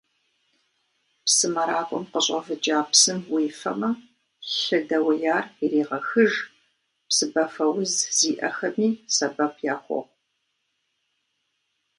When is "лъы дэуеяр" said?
4.59-5.45